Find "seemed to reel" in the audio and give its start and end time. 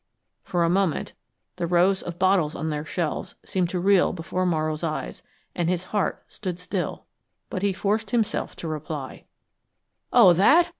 3.45-4.13